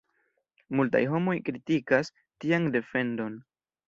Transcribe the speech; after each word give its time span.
Multaj 0.77 1.01
homoj 1.11 1.35
kritikas 1.49 2.09
tian 2.45 2.65
defendon. 2.77 3.37